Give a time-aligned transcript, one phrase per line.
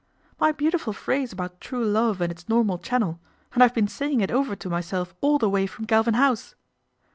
[0.41, 3.19] "My beautiful phrase about true love and its normal channel,
[3.53, 6.55] and I have been saying it over to myself all the way from Galvin House."